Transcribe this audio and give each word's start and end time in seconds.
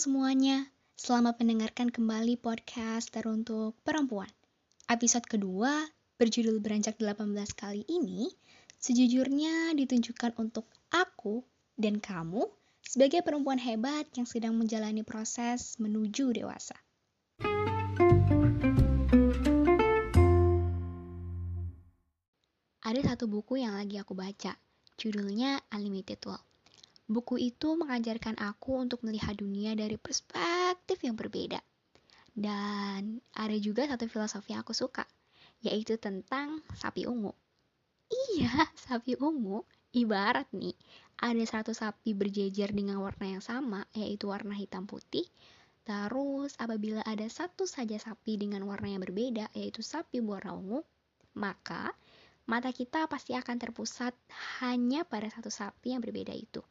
semuanya, 0.00 0.64
selamat 0.96 1.44
mendengarkan 1.44 1.92
kembali 1.92 2.40
podcast 2.40 3.12
teruntuk 3.12 3.76
perempuan. 3.84 4.32
Episode 4.88 5.28
kedua, 5.28 5.68
berjudul 6.16 6.56
Beranjak 6.56 6.96
18 6.96 7.20
kali 7.52 7.84
ini, 7.84 8.32
sejujurnya 8.80 9.76
ditunjukkan 9.76 10.40
untuk 10.40 10.64
aku 10.88 11.44
dan 11.76 12.00
kamu 12.00 12.48
sebagai 12.80 13.20
perempuan 13.20 13.60
hebat 13.60 14.08
yang 14.16 14.24
sedang 14.24 14.56
menjalani 14.56 15.04
proses 15.04 15.76
menuju 15.76 16.32
dewasa. 16.32 16.80
Ada 22.80 23.00
satu 23.04 23.28
buku 23.28 23.60
yang 23.60 23.76
lagi 23.76 24.00
aku 24.00 24.16
baca, 24.16 24.56
judulnya 24.96 25.60
Unlimited 25.68 26.24
World. 26.24 26.49
Buku 27.10 27.42
itu 27.42 27.74
mengajarkan 27.74 28.38
aku 28.38 28.78
untuk 28.78 29.02
melihat 29.02 29.34
dunia 29.34 29.74
dari 29.74 29.98
perspektif 29.98 31.02
yang 31.02 31.18
berbeda. 31.18 31.58
Dan 32.30 33.18
ada 33.34 33.56
juga 33.58 33.82
satu 33.90 34.06
filosofi 34.06 34.54
yang 34.54 34.62
aku 34.62 34.70
suka, 34.70 35.02
yaitu 35.58 35.98
tentang 35.98 36.62
sapi 36.78 37.10
ungu. 37.10 37.34
Iya, 38.06 38.46
sapi 38.86 39.18
ungu. 39.18 39.66
Ibarat 39.90 40.54
nih, 40.54 40.78
ada 41.18 41.42
satu 41.42 41.74
sapi 41.74 42.14
berjejer 42.14 42.70
dengan 42.70 43.02
warna 43.02 43.26
yang 43.26 43.42
sama, 43.42 43.82
yaitu 43.90 44.30
warna 44.30 44.54
hitam 44.54 44.86
putih. 44.86 45.26
Terus, 45.82 46.54
apabila 46.62 47.02
ada 47.02 47.26
satu 47.26 47.66
saja 47.66 47.98
sapi 47.98 48.38
dengan 48.38 48.62
warna 48.70 48.86
yang 48.86 49.02
berbeda, 49.02 49.50
yaitu 49.58 49.82
sapi 49.82 50.22
berwarna 50.22 50.54
ungu, 50.54 50.86
maka 51.34 51.90
mata 52.46 52.70
kita 52.70 53.10
pasti 53.10 53.34
akan 53.34 53.58
terpusat 53.58 54.14
hanya 54.62 55.02
pada 55.02 55.26
satu 55.26 55.50
sapi 55.50 55.90
yang 55.90 55.98
berbeda 55.98 56.30
itu. 56.30 56.62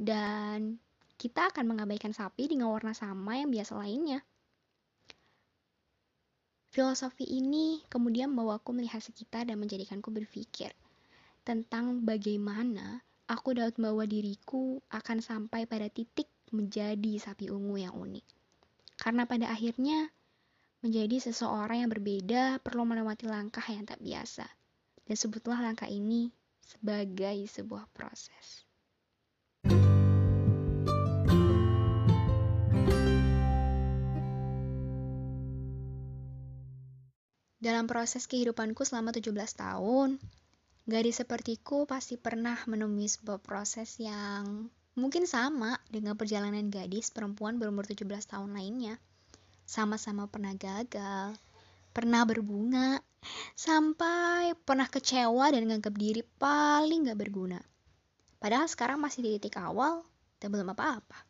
Dan 0.00 0.80
kita 1.20 1.52
akan 1.52 1.76
mengabaikan 1.76 2.16
sapi 2.16 2.48
dengan 2.48 2.72
warna 2.72 2.96
sama 2.96 3.36
yang 3.36 3.52
biasa 3.52 3.76
lainnya. 3.76 4.24
Filosofi 6.72 7.28
ini 7.28 7.84
kemudian 7.92 8.32
membawaku 8.32 8.72
melihat 8.72 9.04
sekitar 9.04 9.44
dan 9.44 9.60
menjadikanku 9.60 10.08
berpikir 10.08 10.72
tentang 11.44 12.00
bagaimana 12.06 13.04
aku 13.28 13.52
dapat 13.52 13.76
membawa 13.76 14.08
diriku 14.08 14.80
akan 14.88 15.20
sampai 15.20 15.68
pada 15.68 15.92
titik 15.92 16.30
menjadi 16.54 17.20
sapi 17.20 17.52
ungu 17.52 17.84
yang 17.84 17.92
unik. 17.92 18.24
Karena 18.96 19.28
pada 19.28 19.52
akhirnya, 19.52 20.08
menjadi 20.80 21.20
seseorang 21.20 21.84
yang 21.84 21.90
berbeda 21.92 22.64
perlu 22.64 22.88
melewati 22.88 23.28
langkah 23.28 23.64
yang 23.68 23.84
tak 23.84 24.00
biasa 24.00 24.48
dan 25.04 25.16
sebutlah 25.18 25.60
langkah 25.60 25.90
ini 25.90 26.32
sebagai 26.64 27.44
sebuah 27.44 27.84
proses. 27.92 28.69
Dalam 37.60 37.84
proses 37.84 38.24
kehidupanku 38.24 38.88
selama 38.88 39.12
17 39.12 39.36
tahun, 39.36 40.16
gadis 40.88 41.20
sepertiku 41.20 41.84
pasti 41.84 42.16
pernah 42.16 42.56
menemui 42.64 43.04
sebuah 43.04 43.36
proses 43.36 44.00
yang 44.00 44.72
mungkin 44.96 45.28
sama 45.28 45.76
dengan 45.92 46.16
perjalanan 46.16 46.72
gadis 46.72 47.12
perempuan 47.12 47.60
berumur 47.60 47.84
17 47.84 48.08
tahun 48.08 48.56
lainnya. 48.56 48.96
Sama-sama 49.68 50.24
pernah 50.24 50.56
gagal, 50.56 51.36
pernah 51.92 52.24
berbunga, 52.24 53.04
sampai 53.52 54.56
pernah 54.64 54.88
kecewa 54.88 55.52
dan 55.52 55.68
nganggap 55.68 55.92
diri 56.00 56.24
paling 56.40 57.12
gak 57.12 57.20
berguna. 57.20 57.60
Padahal 58.40 58.72
sekarang 58.72 59.04
masih 59.04 59.20
di 59.20 59.30
titik 59.36 59.60
awal 59.60 60.00
dan 60.40 60.48
belum 60.48 60.72
apa-apa. 60.72 61.28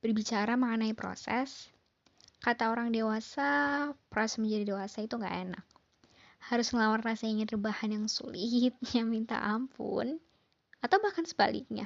Berbicara 0.00 0.56
mengenai 0.56 0.96
proses, 0.96 1.68
kata 2.40 2.72
orang 2.72 2.88
dewasa, 2.88 3.92
proses 4.08 4.40
menjadi 4.40 4.72
dewasa 4.72 5.04
itu 5.04 5.20
gak 5.20 5.36
enak. 5.52 5.64
Harus 6.40 6.72
ngelawan 6.72 7.04
rasa 7.04 7.28
ingin 7.28 7.44
rebahan 7.44 7.92
yang 7.92 8.08
sulit, 8.08 8.72
yang 8.96 9.12
minta 9.12 9.36
ampun, 9.36 10.16
atau 10.80 10.96
bahkan 11.04 11.28
sebaliknya. 11.28 11.84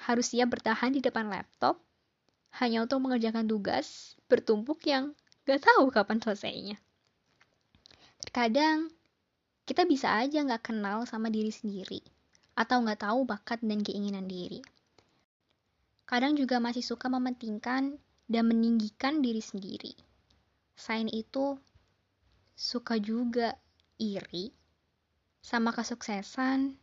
Harus 0.00 0.32
siap 0.32 0.56
bertahan 0.56 0.96
di 0.96 1.04
depan 1.04 1.28
laptop 1.28 1.84
hanya 2.64 2.80
untuk 2.80 3.04
mengerjakan 3.04 3.44
tugas 3.44 4.16
bertumpuk 4.24 4.80
yang 4.88 5.12
gak 5.44 5.60
tahu 5.60 5.92
kapan 5.92 6.24
selesainya. 6.24 6.80
Terkadang, 8.24 8.88
kita 9.68 9.84
bisa 9.84 10.16
aja 10.16 10.40
gak 10.48 10.72
kenal 10.72 11.04
sama 11.04 11.28
diri 11.28 11.52
sendiri, 11.52 12.00
atau 12.56 12.80
gak 12.88 13.04
tahu 13.04 13.28
bakat 13.28 13.60
dan 13.60 13.84
keinginan 13.84 14.24
diri. 14.24 14.64
Kadang 16.04 16.36
juga 16.36 16.60
masih 16.60 16.84
suka 16.84 17.08
mementingkan 17.08 17.96
dan 18.28 18.44
meninggikan 18.48 19.24
diri 19.24 19.40
sendiri. 19.40 19.92
Selain 20.76 21.08
itu, 21.08 21.56
suka 22.54 23.00
juga 23.00 23.56
iri 23.96 24.52
sama 25.44 25.72
kesuksesan, 25.76 26.76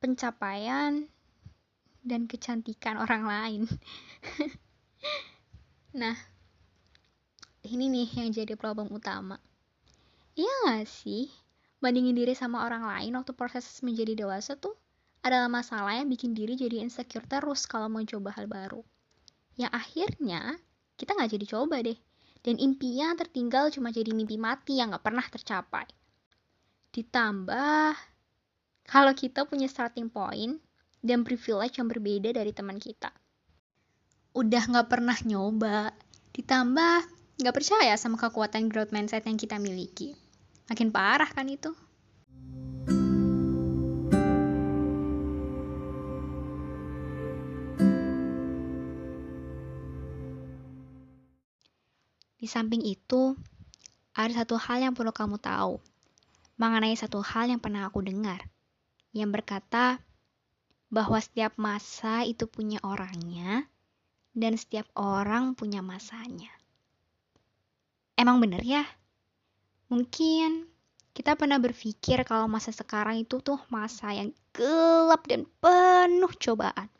pencapaian, 0.00 1.08
dan 2.04 2.28
kecantikan 2.28 3.00
orang 3.00 3.24
lain. 3.24 3.62
Nah, 5.94 6.18
ini 7.62 7.86
nih 7.86 8.08
yang 8.18 8.34
jadi 8.34 8.58
problem 8.58 8.90
utama. 8.90 9.38
Iya 10.34 10.50
gak 10.66 10.90
sih? 10.90 11.30
Bandingin 11.78 12.18
diri 12.18 12.34
sama 12.34 12.66
orang 12.66 12.82
lain 12.82 13.14
waktu 13.14 13.30
proses 13.30 13.62
menjadi 13.86 14.18
dewasa 14.18 14.58
tuh 14.58 14.74
adalah 15.24 15.48
masalah 15.48 15.96
yang 15.96 16.12
bikin 16.12 16.36
diri 16.36 16.54
jadi 16.54 16.84
insecure 16.84 17.24
terus 17.24 17.64
kalau 17.64 17.88
mau 17.88 18.04
coba 18.04 18.36
hal 18.36 18.44
baru. 18.44 18.84
Yang 19.56 19.72
akhirnya 19.72 20.42
kita 21.00 21.16
gak 21.16 21.32
jadi 21.32 21.46
coba 21.48 21.80
deh. 21.80 21.96
Dan 22.44 22.60
impian 22.60 23.16
tertinggal 23.16 23.72
cuma 23.72 23.88
jadi 23.88 24.12
mimpi 24.12 24.36
mati 24.36 24.76
yang 24.76 24.92
gak 24.92 25.00
pernah 25.00 25.24
tercapai. 25.24 25.88
Ditambah, 26.92 27.96
kalau 28.84 29.12
kita 29.16 29.48
punya 29.48 29.64
starting 29.64 30.12
point 30.12 30.60
dan 31.00 31.24
privilege 31.24 31.80
yang 31.80 31.88
berbeda 31.88 32.36
dari 32.36 32.52
teman 32.52 32.76
kita 32.76 33.08
udah 34.34 34.62
nggak 34.66 34.90
pernah 34.90 35.14
nyoba, 35.22 35.94
ditambah 36.34 36.96
nggak 37.38 37.54
percaya 37.54 37.94
sama 37.94 38.18
kekuatan 38.18 38.66
growth 38.66 38.90
mindset 38.90 39.22
yang 39.30 39.38
kita 39.38 39.62
miliki. 39.62 40.18
Makin 40.66 40.90
parah 40.90 41.30
kan 41.30 41.46
itu? 41.46 41.70
Di 52.44 52.52
samping 52.52 52.84
itu, 52.84 53.32
ada 54.12 54.44
satu 54.44 54.60
hal 54.60 54.84
yang 54.84 54.92
perlu 54.92 55.16
kamu 55.16 55.40
tahu 55.40 55.80
mengenai 56.60 56.92
satu 56.92 57.24
hal 57.24 57.48
yang 57.48 57.56
pernah 57.56 57.88
aku 57.88 58.04
dengar, 58.04 58.36
yang 59.16 59.32
berkata 59.32 59.96
bahwa 60.92 61.16
setiap 61.24 61.56
masa 61.56 62.20
itu 62.28 62.44
punya 62.44 62.84
orangnya, 62.84 63.64
dan 64.36 64.60
setiap 64.60 64.84
orang 64.92 65.56
punya 65.56 65.80
masanya. 65.80 66.52
Emang 68.12 68.44
bener 68.44 68.60
ya? 68.60 68.84
Mungkin 69.88 70.68
kita 71.16 71.40
pernah 71.40 71.56
berpikir 71.56 72.28
kalau 72.28 72.44
masa 72.44 72.76
sekarang 72.76 73.24
itu 73.24 73.40
tuh 73.40 73.56
masa 73.72 74.12
yang 74.12 74.36
gelap 74.52 75.24
dan 75.24 75.48
penuh 75.64 76.32
cobaan. 76.36 76.92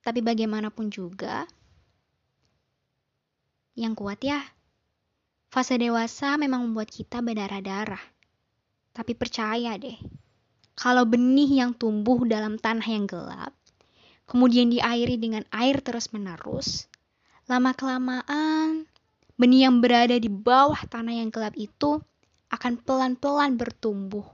Tapi 0.00 0.24
bagaimanapun 0.24 0.88
juga, 0.88 1.44
yang 3.76 3.92
kuat 3.92 4.24
ya, 4.24 4.40
fase 5.52 5.76
dewasa 5.76 6.40
memang 6.40 6.64
membuat 6.64 6.88
kita 6.88 7.20
berdarah-darah. 7.20 8.00
Tapi 8.96 9.12
percaya 9.12 9.76
deh, 9.76 10.00
kalau 10.72 11.04
benih 11.04 11.60
yang 11.60 11.76
tumbuh 11.76 12.24
dalam 12.24 12.56
tanah 12.56 12.88
yang 12.88 13.04
gelap, 13.04 13.52
kemudian 14.24 14.72
diairi 14.72 15.20
dengan 15.20 15.44
air 15.52 15.84
terus-menerus, 15.84 16.88
lama-kelamaan 17.46 18.88
benih 19.36 19.68
yang 19.68 19.84
berada 19.84 20.16
di 20.16 20.32
bawah 20.32 20.80
tanah 20.88 21.20
yang 21.20 21.28
gelap 21.28 21.52
itu 21.60 22.00
akan 22.48 22.80
pelan-pelan 22.80 23.60
bertumbuh 23.60 24.24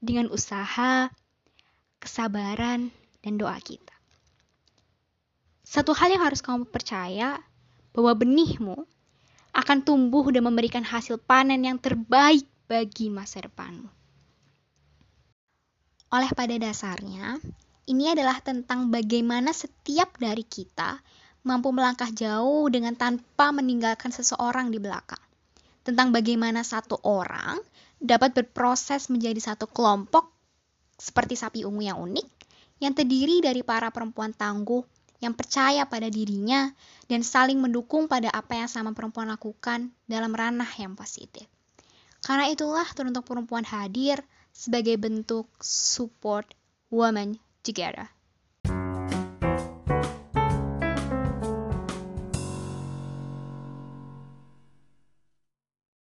dengan 0.00 0.32
usaha, 0.32 1.12
kesabaran, 2.00 2.88
dan 3.20 3.34
doa 3.36 3.60
kita. 3.60 3.92
Satu 5.68 5.92
hal 5.92 6.16
yang 6.16 6.24
harus 6.24 6.40
kamu 6.40 6.64
percaya 6.64 7.36
bahwa 7.98 8.14
benihmu 8.14 8.78
akan 9.50 9.82
tumbuh 9.82 10.22
dan 10.30 10.46
memberikan 10.46 10.86
hasil 10.86 11.18
panen 11.18 11.66
yang 11.66 11.82
terbaik 11.82 12.46
bagi 12.70 13.10
masa 13.10 13.42
depanmu. 13.42 13.90
Oleh 16.14 16.30
pada 16.30 16.54
dasarnya, 16.54 17.42
ini 17.90 18.06
adalah 18.06 18.38
tentang 18.38 18.94
bagaimana 18.94 19.50
setiap 19.50 20.14
dari 20.14 20.46
kita 20.46 21.02
mampu 21.42 21.74
melangkah 21.74 22.06
jauh 22.14 22.70
dengan 22.70 22.94
tanpa 22.94 23.50
meninggalkan 23.50 24.14
seseorang 24.14 24.70
di 24.70 24.78
belakang. 24.78 25.18
Tentang 25.82 26.14
bagaimana 26.14 26.62
satu 26.62 27.02
orang 27.02 27.58
dapat 27.98 28.30
berproses 28.30 29.10
menjadi 29.10 29.42
satu 29.42 29.66
kelompok 29.66 30.30
seperti 30.94 31.34
sapi 31.34 31.66
ungu 31.66 31.82
yang 31.82 31.98
unik, 31.98 32.28
yang 32.78 32.94
terdiri 32.94 33.42
dari 33.42 33.66
para 33.66 33.90
perempuan 33.90 34.30
tangguh 34.30 34.86
yang 35.18 35.34
percaya 35.34 35.86
pada 35.86 36.06
dirinya 36.06 36.70
dan 37.10 37.26
saling 37.26 37.58
mendukung 37.58 38.06
pada 38.06 38.30
apa 38.30 38.54
yang 38.58 38.70
sama 38.70 38.94
perempuan 38.94 39.30
lakukan 39.30 39.90
dalam 40.06 40.30
ranah 40.30 40.68
yang 40.78 40.94
positif. 40.94 41.46
Karena 42.22 42.50
itulah 42.50 42.86
Teruntuk 42.94 43.26
Perempuan 43.26 43.62
hadir 43.62 44.22
sebagai 44.50 44.98
bentuk 44.98 45.46
support 45.62 46.50
women 46.90 47.38
together. 47.62 48.10